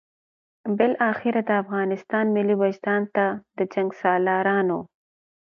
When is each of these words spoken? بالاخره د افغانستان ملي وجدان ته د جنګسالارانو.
بالاخره 0.77 1.41
د 1.45 1.51
افغانستان 1.63 2.25
ملي 2.35 2.55
وجدان 2.61 3.01
ته 3.15 3.25
د 3.57 3.59
جنګسالارانو. 3.73 4.79